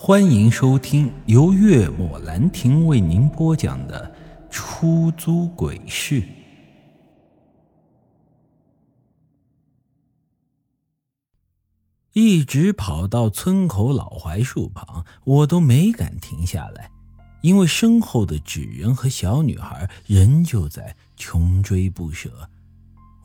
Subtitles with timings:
[0.00, 4.14] 欢迎收听由月末兰亭为您播讲的
[4.48, 6.22] 《出租鬼市》。
[12.12, 16.92] 一直跑到村口老槐树旁，我都没敢停下来，
[17.42, 22.48] 因为身后的纸人和小女孩仍旧在穷追不舍。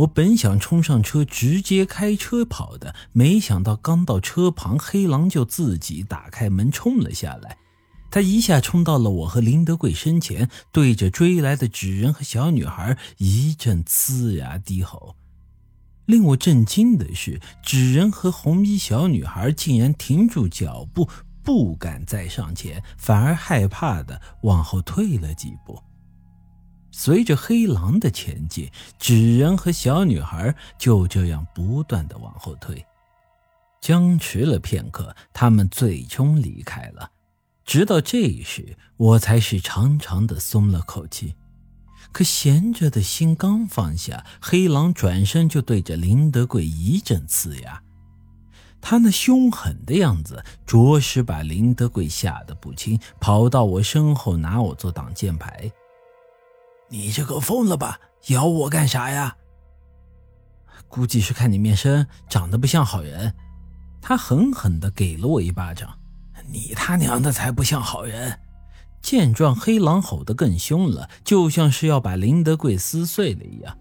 [0.00, 7.58] 我本想冲上车直接开车跑的，没想到刚到车旁，黑狼就自己打开门冲了下来。
[8.10, 15.16] 他一下冲到了我和林德贵身前，对着追来的纸人和小女孩一阵呲牙低吼。
[16.06, 21.08] 令我震惊的是，纸人和红衣小女孩竟然停住脚步，
[21.44, 25.78] 不敢再上前，反而害怕的往后退了几步。
[26.92, 32.84] 随着黑狼的前进，纸人和小女孩就这样不断的往后退。
[33.80, 37.10] 僵持了片刻，他们最终离开了。
[37.64, 41.34] 直到这时，我才是长长的松了口气。
[42.12, 47.80] 可闲着的心刚放下，黑狼转身就对着林德贵一阵呲牙。
[48.80, 55.70] 他那凶狠的样子，着实把林德贵吓得不轻，跑到我身后拿我做挡箭牌。
[56.90, 57.98] 你这个疯了吧？
[58.26, 59.36] 咬我干啥呀？
[60.88, 63.34] 估计是看你面生，长得不像好人。
[64.02, 65.98] 他狠狠地给了我一巴掌。
[66.48, 68.40] 你他娘的才不像好人！
[69.00, 73.78] 见状，黑狼吼得更凶了，就像是要把林德贵撕碎了一样。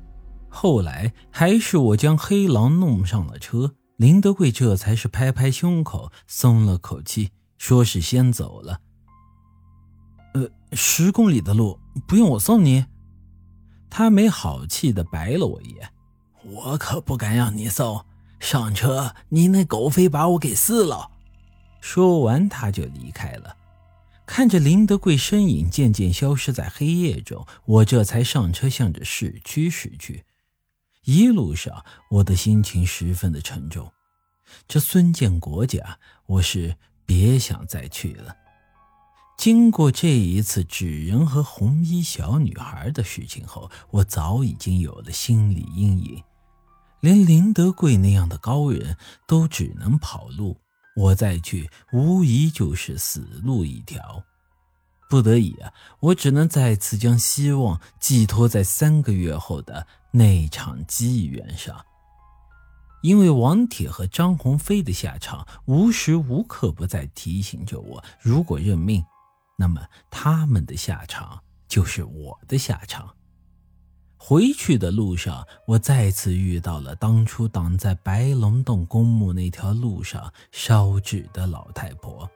[0.50, 8.80] 后来还是我将黑狼弄上了车，林德贵这才是拍拍胸口，松了口气，说是先走了。
[10.36, 12.86] 呃，十公里的路不用我送你？
[13.90, 15.90] 他没好气的白了我一眼，
[16.44, 18.06] 我可不敢让你送。
[18.40, 21.12] 上车，你那狗非把我给撕了。
[21.82, 23.58] 说完，他就离开了。
[24.26, 30.24] 看着林德贵身影渐渐消失在黑夜中，我这才上车，向着市区驶去。
[31.04, 33.92] 一路上，我的心情十分的沉重。
[34.68, 35.98] 这孙建国家，
[36.28, 36.76] 我是
[37.06, 38.36] 别想再去了。
[39.40, 46.22] 经过这一次纸人和红衣小女孩的事情后，我早已经有了心理阴影。
[47.00, 50.58] 连林德贵那样的高人都只能跑路，
[50.94, 54.22] 我再去无疑就是死路一条。
[55.10, 55.72] 不得已啊，
[56.02, 61.86] 我只能再次将希望寄托在三个月后的那场机缘上。
[63.02, 69.02] 因为王铁和张鸿飞的下场无时无刻不在提醒着我：如果认命。
[69.60, 73.14] 那么他们的下场就是我的下场。
[74.16, 82.30] 回去的路上，我再次遇到了当初挡在白龙洞公墓那条路上烧纸的老太婆。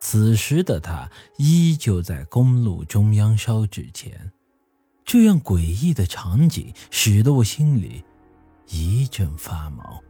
[0.00, 4.32] 此时的她依旧在公路中央烧纸钱，
[5.04, 8.04] 这样诡异的场景使得我心里
[8.68, 10.02] 一阵发毛。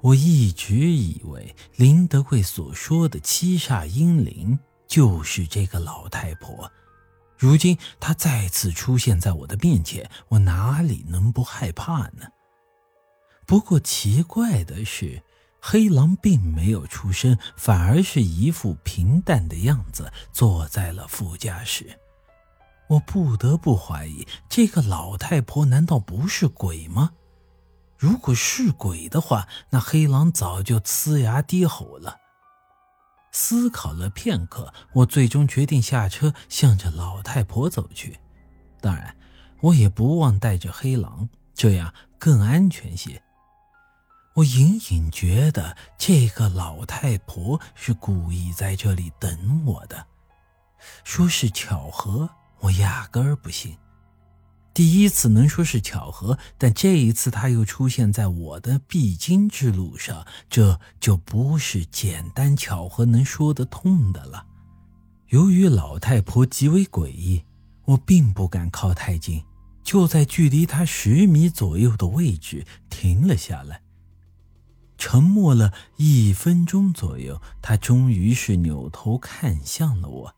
[0.00, 4.58] 我一直以为林德贵所说的七煞阴灵。
[4.92, 6.70] 就是这个老太婆，
[7.38, 12.26] 如今她再次出现在我的面前，我哪里能不害怕呢？
[13.46, 15.22] 不过奇怪的是，
[15.62, 21.98] 黑狼并没有出声，反而是一副平淡的样子，坐在了副驾驶。
[22.90, 27.12] 我不得不怀疑，这个老太婆难道不是鬼吗？
[27.96, 32.18] 如果是鬼的话，那黑狼早就呲牙低吼了。
[33.32, 38.20] 思考了片刻，我最终决定下车，向着老太婆走去。
[38.80, 39.16] 当然，
[39.60, 43.22] 我也不忘带着黑狼，这样更安全些。
[44.34, 50.06] 我隐隐觉得这个老太婆是故意在这里等我的。
[51.04, 52.28] 说是巧合，
[52.60, 53.76] 我压根儿不信。
[54.74, 64.46] 第一次能说是巧合，但这一次他又出现在我的必经之路上，这就不是简单巧合能说得通的了。
[65.28, 67.44] 由于老太婆极为诡异，
[67.84, 69.42] 我并不敢靠太近，
[69.82, 73.82] 就在距离她十米左右的位置停了下来。
[74.96, 80.34] 沉默了一分钟左右，她终于是扭头看向了我。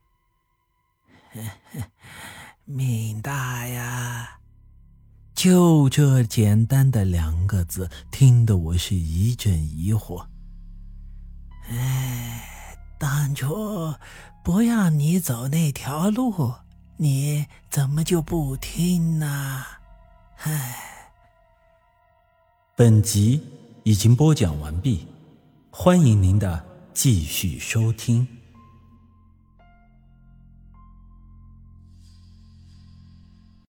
[2.66, 4.38] 命大呀！
[5.34, 10.24] 就这简单的两个字，听得我是一阵疑惑。
[11.68, 13.94] 哎，当初
[14.42, 16.54] 不让你走那条路，
[16.96, 19.62] 你怎么就不听呢？
[20.38, 20.76] 唉。
[22.74, 23.42] 本集
[23.82, 25.06] 已经播讲完毕，
[25.70, 26.64] 欢迎您的
[26.94, 28.26] 继续收听。